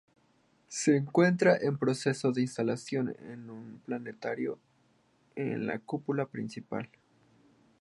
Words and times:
Se 0.67 0.95
encuentra 0.97 1.55
en 1.57 1.77
proceso 1.77 2.31
de 2.31 2.41
instalación 2.41 3.15
de 3.21 3.35
un 3.51 3.83
planetario 3.85 4.57
en 5.35 5.67
la 5.67 5.77
cúpula 5.77 6.25
principal. 6.25 6.89